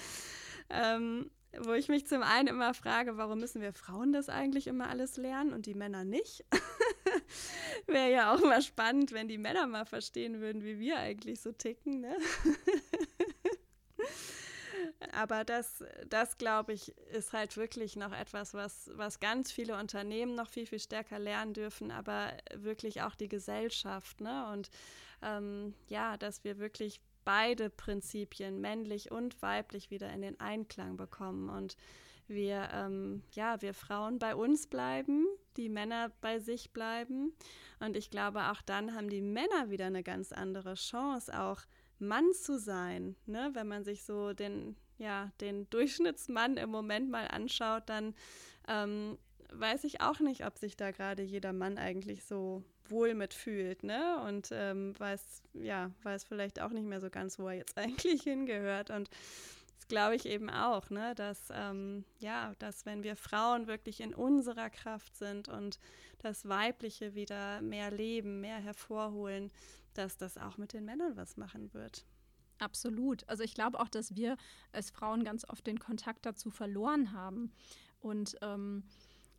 [0.70, 4.88] Ähm, wo ich mich zum einen immer frage, warum müssen wir Frauen das eigentlich immer
[4.88, 6.44] alles lernen und die Männer nicht?
[7.86, 11.52] Wäre ja auch mal spannend, wenn die Männer mal verstehen würden, wie wir eigentlich so
[11.52, 12.00] ticken.
[12.00, 12.16] Ne?
[15.14, 20.34] Aber das, das glaube ich, ist halt wirklich noch etwas, was, was ganz viele Unternehmen
[20.34, 24.20] noch viel, viel stärker lernen dürfen, aber wirklich auch die Gesellschaft.
[24.20, 24.50] Ne?
[24.52, 24.70] Und
[25.22, 31.48] ähm, ja, dass wir wirklich beide Prinzipien, männlich und weiblich, wieder in den Einklang bekommen
[31.48, 31.76] und
[32.26, 37.34] wir, ähm, ja, wir Frauen bei uns bleiben, die Männer bei sich bleiben.
[37.80, 41.60] Und ich glaube, auch dann haben die Männer wieder eine ganz andere Chance, auch
[41.98, 43.16] Mann zu sein.
[43.26, 43.50] Ne?
[43.52, 48.14] Wenn man sich so den, ja, den Durchschnittsmann im Moment mal anschaut, dann
[48.68, 49.18] ähm,
[49.52, 54.20] weiß ich auch nicht, ob sich da gerade jeder Mann eigentlich so wohl mitfühlt, ne?
[54.26, 58.22] Und ähm, weiß, ja, weiß vielleicht auch nicht mehr so ganz, wo er jetzt eigentlich
[58.22, 58.90] hingehört.
[58.90, 59.10] Und
[59.76, 61.14] das glaube ich eben auch, ne?
[61.14, 65.78] Dass, ähm, ja, dass wenn wir Frauen wirklich in unserer Kraft sind und
[66.18, 69.50] das Weibliche wieder mehr leben, mehr hervorholen,
[69.94, 72.04] dass das auch mit den Männern was machen wird.
[72.58, 73.28] Absolut.
[73.28, 74.36] Also ich glaube auch, dass wir
[74.72, 77.52] als Frauen ganz oft den Kontakt dazu verloren haben.
[78.00, 78.84] Und ähm,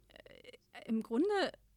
[0.09, 1.29] äh, im Grunde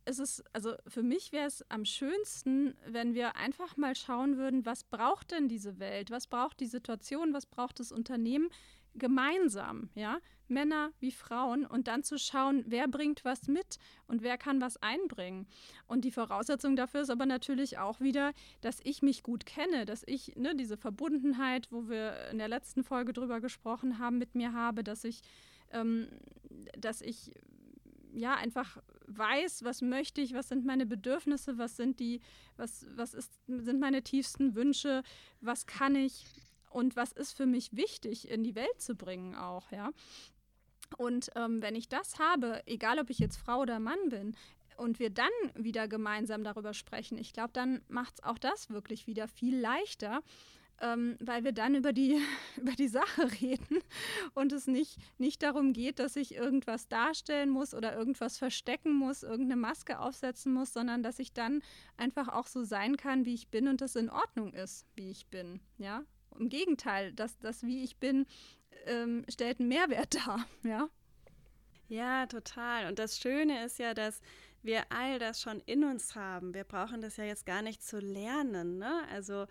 [0.09, 4.65] ist es, also für mich wäre es am schönsten, wenn wir einfach mal schauen würden,
[4.65, 8.49] was braucht denn diese Welt, was braucht die Situation, was braucht das Unternehmen
[8.95, 14.39] gemeinsam, ja, Männer wie Frauen und dann zu schauen, wer bringt was mit und wer
[14.39, 15.47] kann was einbringen.
[15.87, 20.03] Und die Voraussetzung dafür ist aber natürlich auch wieder, dass ich mich gut kenne, dass
[20.07, 24.53] ich ne, diese Verbundenheit, wo wir in der letzten Folge drüber gesprochen haben, mit mir
[24.53, 25.21] habe, dass ich,
[25.71, 26.09] ähm,
[26.79, 27.33] dass ich
[28.15, 32.21] ja einfach weiß, was möchte ich, was sind meine Bedürfnisse, was sind die,
[32.57, 35.03] was, was ist, sind meine tiefsten Wünsche,
[35.41, 36.27] was kann ich
[36.71, 39.91] und was ist für mich wichtig in die Welt zu bringen auch, ja.
[40.97, 44.35] Und ähm, wenn ich das habe, egal ob ich jetzt Frau oder Mann bin,
[44.79, 49.07] und wir dann wieder gemeinsam darüber sprechen, ich glaube, dann macht es auch das wirklich
[49.07, 50.23] wieder viel leichter,
[50.81, 52.17] ähm, weil wir dann über die,
[52.57, 53.81] über die Sache reden
[54.35, 59.23] und es nicht, nicht darum geht, dass ich irgendwas darstellen muss oder irgendwas verstecken muss,
[59.23, 61.63] irgendeine Maske aufsetzen muss, sondern dass ich dann
[61.97, 65.27] einfach auch so sein kann, wie ich bin und das in Ordnung ist, wie ich
[65.27, 65.61] bin.
[65.79, 66.05] Ja?
[66.39, 68.27] Im Gegenteil, das, das wie ich bin,
[68.87, 70.47] ähm, stellt einen Mehrwert dar.
[70.63, 70.89] Ja?
[71.89, 72.87] ja, total.
[72.87, 74.21] Und das Schöne ist ja, dass
[74.63, 76.55] wir all das schon in uns haben.
[76.55, 78.79] Wir brauchen das ja jetzt gar nicht zu lernen.
[78.79, 79.03] Ne?
[79.13, 79.47] Also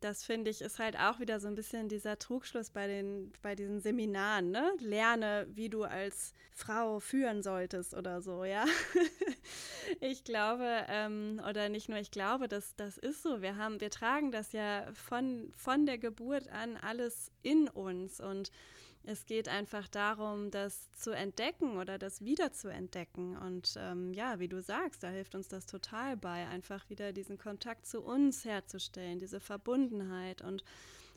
[0.00, 3.54] das finde ich ist halt auch wieder so ein bisschen dieser Trugschluss bei, den, bei
[3.54, 4.50] diesen Seminaren.
[4.50, 4.72] Ne?
[4.78, 8.64] Lerne, wie du als Frau führen solltest oder so, ja.
[10.00, 13.42] ich glaube, ähm, oder nicht nur ich glaube, das, das ist so.
[13.42, 18.50] Wir haben, wir tragen das ja von, von der Geburt an alles in uns und
[19.04, 23.36] es geht einfach darum, das zu entdecken oder das wieder zu entdecken.
[23.36, 27.38] Und ähm, ja, wie du sagst, da hilft uns das total bei, einfach wieder diesen
[27.38, 30.64] Kontakt zu uns herzustellen, diese Verbundenheit und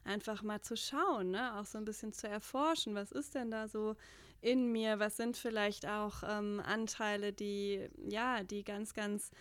[0.06, 1.58] einfach mal zu schauen, ne?
[1.58, 3.96] auch so ein bisschen zu erforschen, was ist denn da so
[4.42, 9.32] in mir, was sind vielleicht auch ähm, Anteile, die, ja, die ganz, ganz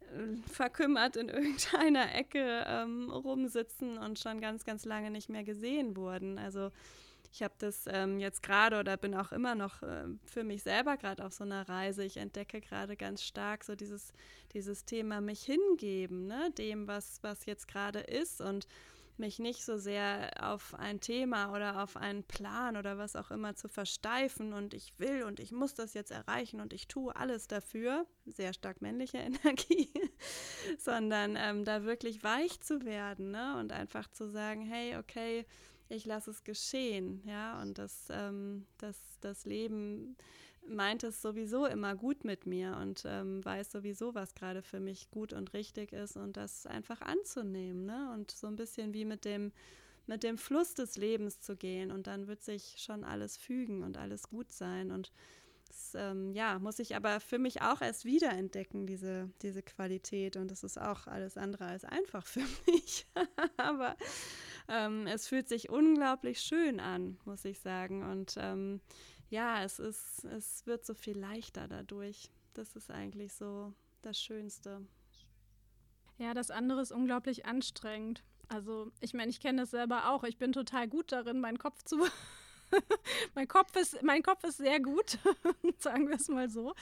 [0.00, 5.96] äh, verkümmert in irgendeiner Ecke ähm, rumsitzen und schon ganz, ganz lange nicht mehr gesehen
[5.96, 6.38] wurden.
[6.38, 6.70] Also
[7.32, 10.96] ich habe das ähm, jetzt gerade oder bin auch immer noch äh, für mich selber
[10.96, 12.04] gerade auf so einer Reise.
[12.04, 14.12] Ich entdecke gerade ganz stark so dieses,
[14.52, 16.50] dieses Thema mich hingeben, ne?
[16.58, 18.66] dem, was, was jetzt gerade ist und
[19.16, 23.54] mich nicht so sehr auf ein Thema oder auf einen Plan oder was auch immer
[23.54, 27.46] zu versteifen und ich will und ich muss das jetzt erreichen und ich tue alles
[27.46, 29.92] dafür, sehr stark männliche Energie,
[30.78, 33.56] sondern ähm, da wirklich weich zu werden ne?
[33.60, 35.46] und einfach zu sagen, hey, okay,
[35.90, 40.16] ich lasse es geschehen, ja, und das, ähm, das, das Leben
[40.66, 45.10] meint es sowieso immer gut mit mir und ähm, weiß sowieso, was gerade für mich
[45.10, 48.12] gut und richtig ist und das einfach anzunehmen, ne?
[48.14, 49.52] Und so ein bisschen wie mit dem,
[50.06, 53.98] mit dem Fluss des Lebens zu gehen und dann wird sich schon alles fügen und
[53.98, 55.10] alles gut sein und
[55.70, 60.36] das, ähm, ja, muss ich aber für mich auch erst wiederentdecken, diese, diese Qualität.
[60.36, 63.06] Und das ist auch alles andere als einfach für mich.
[63.56, 63.96] aber
[64.68, 68.02] ähm, es fühlt sich unglaublich schön an, muss ich sagen.
[68.02, 68.80] Und ähm,
[69.28, 72.30] ja, es ist, es wird so viel leichter dadurch.
[72.54, 74.86] Das ist eigentlich so das Schönste.
[76.18, 78.22] Ja, das andere ist unglaublich anstrengend.
[78.48, 80.24] Also, ich meine, ich kenne das selber auch.
[80.24, 82.04] Ich bin total gut darin, meinen Kopf zu.
[83.34, 85.18] mein, Kopf ist, mein Kopf ist sehr gut,
[85.78, 86.74] sagen wir es mal so.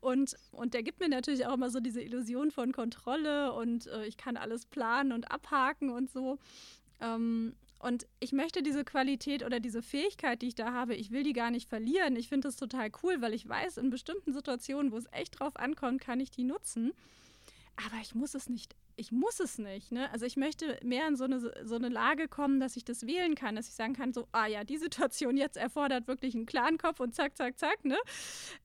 [0.00, 4.04] Und, und der gibt mir natürlich auch immer so diese Illusion von Kontrolle und äh,
[4.06, 6.38] ich kann alles planen und abhaken und so.
[7.02, 11.24] Ähm, und ich möchte diese Qualität oder diese Fähigkeit, die ich da habe, ich will
[11.24, 12.14] die gar nicht verlieren.
[12.14, 15.56] Ich finde das total cool, weil ich weiß, in bestimmten Situationen, wo es echt drauf
[15.56, 16.92] ankommt, kann ich die nutzen.
[17.84, 18.76] Aber ich muss es nicht.
[18.94, 19.90] Ich muss es nicht.
[19.90, 20.08] Ne?
[20.12, 23.34] Also ich möchte mehr in so eine, so eine Lage kommen, dass ich das wählen
[23.34, 26.78] kann, dass ich sagen kann, so, ah ja, die Situation jetzt erfordert wirklich einen klaren
[26.78, 27.84] Kopf und zack, zack, zack.
[27.84, 27.98] Ne?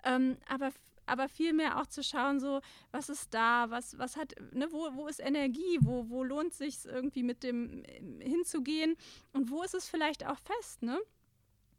[0.03, 0.71] Ähm, aber
[1.07, 5.07] aber vielmehr auch zu schauen, so, was ist da, was, was hat, ne, wo, wo
[5.07, 7.83] ist Energie, wo, wo lohnt sich irgendwie mit dem
[8.19, 8.95] hinzugehen
[9.33, 10.99] und wo ist es vielleicht auch fest, ne?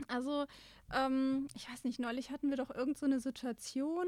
[0.06, 0.46] Also,
[0.92, 4.06] ähm, ich weiß nicht, neulich hatten wir doch irgend so eine Situation,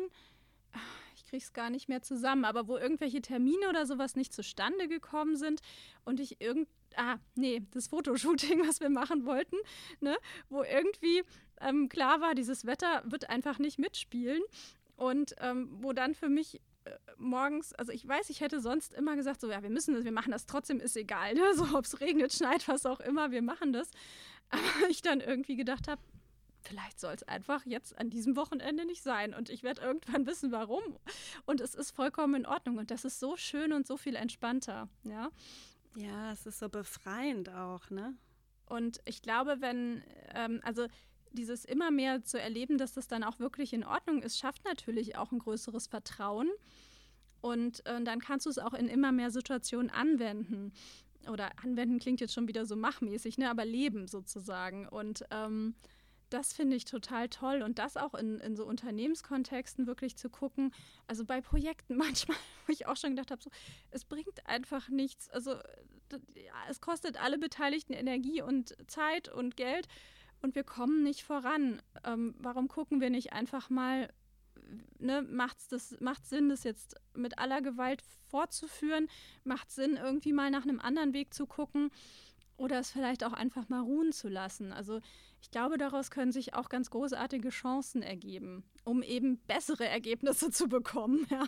[1.16, 4.88] ich kriege es gar nicht mehr zusammen, aber wo irgendwelche Termine oder sowas nicht zustande
[4.88, 5.60] gekommen sind
[6.04, 9.56] und ich irgend ah, nee, das Fotoshooting, was wir machen wollten,
[10.00, 10.16] ne,
[10.48, 11.22] wo irgendwie
[11.60, 14.42] ähm, klar war, dieses Wetter wird einfach nicht mitspielen.
[15.00, 19.16] Und ähm, wo dann für mich äh, morgens, also ich weiß, ich hätte sonst immer
[19.16, 21.40] gesagt, so ja, wir müssen das, wir machen das trotzdem, ist egal, ne?
[21.54, 23.90] so ob es regnet, schneit, was auch immer, wir machen das.
[24.50, 26.02] Aber ich dann irgendwie gedacht habe,
[26.60, 30.52] vielleicht soll es einfach jetzt an diesem Wochenende nicht sein und ich werde irgendwann wissen,
[30.52, 30.82] warum.
[31.46, 34.90] Und es ist vollkommen in Ordnung und das ist so schön und so viel entspannter,
[35.04, 35.30] ja.
[35.96, 38.14] Ja, es ist so befreiend auch, ne?
[38.66, 40.88] Und ich glaube, wenn, ähm, also
[41.32, 45.16] dieses immer mehr zu erleben, dass das dann auch wirklich in Ordnung ist, schafft natürlich
[45.16, 46.50] auch ein größeres Vertrauen.
[47.40, 50.72] Und äh, dann kannst du es auch in immer mehr Situationen anwenden.
[51.28, 53.50] Oder anwenden klingt jetzt schon wieder so machmäßig, ne?
[53.50, 54.88] aber leben sozusagen.
[54.88, 55.74] Und ähm,
[56.30, 57.62] das finde ich total toll.
[57.62, 60.72] Und das auch in, in so Unternehmenskontexten wirklich zu gucken.
[61.06, 63.50] Also bei Projekten manchmal, wo ich auch schon gedacht habe, so,
[63.90, 65.28] es bringt einfach nichts.
[65.30, 65.52] Also
[66.34, 69.86] ja, es kostet alle Beteiligten Energie und Zeit und Geld
[70.42, 71.80] und wir kommen nicht voran.
[72.04, 74.12] Ähm, warum gucken wir nicht einfach mal,
[74.98, 79.08] ne, macht's das, macht Sinn, das jetzt mit aller Gewalt fortzuführen?
[79.44, 81.90] Macht Sinn, irgendwie mal nach einem anderen Weg zu gucken
[82.56, 84.72] oder es vielleicht auch einfach mal ruhen zu lassen?
[84.72, 85.00] Also
[85.42, 90.68] ich glaube, daraus können sich auch ganz großartige Chancen ergeben, um eben bessere Ergebnisse zu
[90.68, 91.26] bekommen.
[91.30, 91.46] Ja.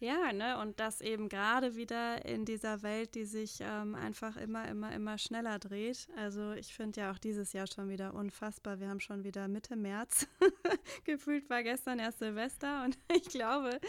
[0.00, 4.68] Ja, ne, und das eben gerade wieder in dieser Welt, die sich ähm, einfach immer,
[4.68, 6.08] immer, immer schneller dreht.
[6.16, 8.80] Also ich finde ja auch dieses Jahr schon wieder unfassbar.
[8.80, 10.26] Wir haben schon wieder Mitte März.
[11.04, 13.80] Gefühlt war gestern erst Silvester und ich glaube,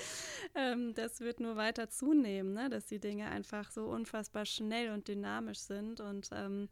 [0.53, 5.07] ähm, das wird nur weiter zunehmen, ne, dass die Dinge einfach so unfassbar schnell und
[5.07, 6.01] dynamisch sind.
[6.01, 6.69] Und ähm,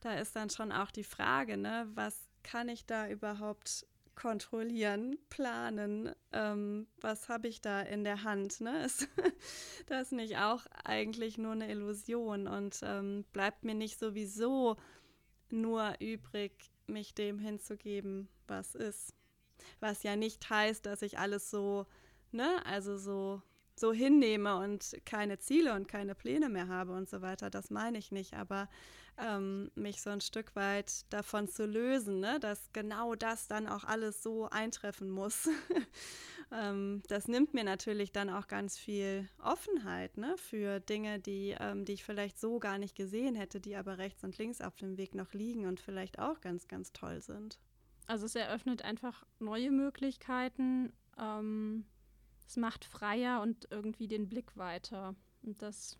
[0.00, 3.84] da ist dann schon auch die Frage, ne, was kann ich da überhaupt
[4.16, 8.60] kontrollieren, planen, ähm, was habe ich da in der Hand.
[8.60, 8.84] Ne?
[8.84, 9.08] Ist
[9.86, 14.76] das nicht auch eigentlich nur eine Illusion und ähm, bleibt mir nicht sowieso
[15.50, 16.52] nur übrig,
[16.86, 19.14] mich dem hinzugeben, was ist.
[19.80, 21.86] Was ja nicht heißt, dass ich alles so,
[22.32, 23.42] ne, also so
[23.78, 27.50] so hinnehme und keine Ziele und keine Pläne mehr habe und so weiter.
[27.50, 28.68] Das meine ich nicht, aber
[29.18, 32.38] ähm, mich so ein Stück weit davon zu lösen, ne?
[32.40, 35.48] dass genau das dann auch alles so eintreffen muss.
[36.52, 40.36] ähm, das nimmt mir natürlich dann auch ganz viel Offenheit ne?
[40.36, 44.22] für Dinge, die, ähm, die ich vielleicht so gar nicht gesehen hätte, die aber rechts
[44.24, 47.58] und links auf dem Weg noch liegen und vielleicht auch ganz, ganz toll sind.
[48.06, 51.84] Also es eröffnet einfach neue Möglichkeiten ähm,
[52.46, 55.14] es macht freier und irgendwie den Blick weiter.
[55.42, 55.98] Und das,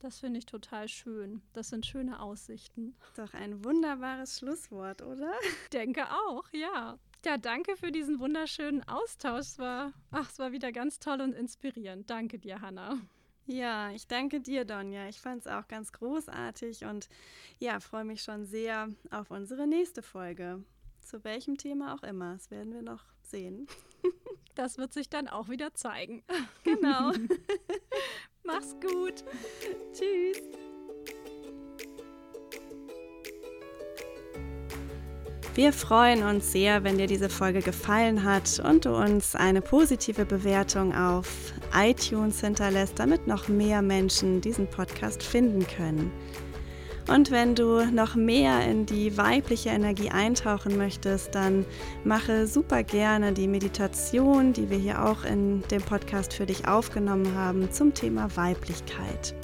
[0.00, 1.42] das finde ich total schön.
[1.52, 2.96] Das sind schöne Aussichten.
[3.16, 5.32] Doch ein wunderbares Schlusswort, oder?
[5.72, 6.98] Denke auch, ja.
[7.24, 9.40] Ja, danke für diesen wunderschönen Austausch.
[9.40, 12.08] Es war, ach, es war wieder ganz toll und inspirierend.
[12.08, 12.98] Danke dir, Hanna.
[13.46, 15.08] Ja, ich danke dir, Donja.
[15.08, 17.08] Ich fand es auch ganz großartig und
[17.58, 20.64] ja, freue mich schon sehr auf unsere nächste Folge.
[21.00, 22.34] Zu welchem Thema auch immer.
[22.34, 23.68] Das werden wir noch sehen.
[24.54, 26.22] Das wird sich dann auch wieder zeigen.
[26.64, 27.12] Genau.
[28.42, 29.22] Mach's gut.
[29.92, 30.40] Tschüss.
[35.54, 40.26] Wir freuen uns sehr, wenn dir diese Folge gefallen hat und du uns eine positive
[40.26, 46.12] Bewertung auf iTunes hinterlässt, damit noch mehr Menschen diesen Podcast finden können.
[47.08, 51.64] Und wenn du noch mehr in die weibliche Energie eintauchen möchtest, dann
[52.02, 57.32] mache super gerne die Meditation, die wir hier auch in dem Podcast für dich aufgenommen
[57.36, 59.36] haben, zum Thema Weiblichkeit.